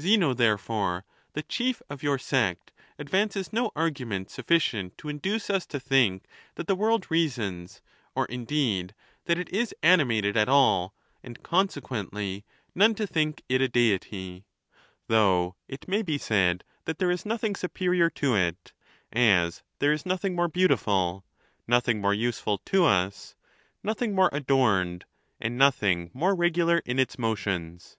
Zeno, 0.00 0.32
therefore, 0.32 1.04
the 1.34 1.42
chief 1.42 1.82
of 1.90 2.02
your 2.02 2.16
sect, 2.18 2.72
advances 2.98 3.52
no 3.52 3.72
ai'gument 3.76 4.30
sufficient 4.30 4.96
to 4.96 5.10
induce 5.10 5.50
us 5.50 5.66
to 5.66 5.78
think 5.78 6.24
that 6.54 6.66
the 6.66 6.74
world 6.74 7.10
reasons, 7.10 7.82
or, 8.14 8.24
indeed, 8.24 8.94
that 9.26 9.36
it 9.38 9.50
is 9.50 9.74
animated 9.82 10.34
at 10.34 10.48
all, 10.48 10.94
and 11.22 11.42
consequently 11.42 12.42
none 12.74 12.94
to 12.94 13.06
think 13.06 13.42
it 13.50 13.60
a 13.60 13.68
Deity; 13.68 14.46
though 15.08 15.56
it 15.68 15.86
may 15.86 16.00
be 16.00 16.16
said 16.16 16.64
that 16.86 16.98
there 16.98 17.10
is 17.10 17.26
nothing 17.26 17.54
superior 17.54 18.08
to 18.08 18.34
it, 18.34 18.72
as 19.12 19.62
there 19.78 19.92
is 19.92 20.06
noth 20.06 20.24
ing 20.24 20.34
more 20.34 20.48
beautiful, 20.48 21.22
nothing 21.68 22.00
more 22.00 22.14
useful 22.14 22.56
to 22.64 22.86
us, 22.86 23.36
nothing 23.82 24.14
more 24.14 24.30
adorned, 24.32 25.04
and 25.38 25.58
nothing 25.58 26.10
more 26.14 26.34
regular 26.34 26.78
in 26.86 26.98
its 26.98 27.18
motions. 27.18 27.98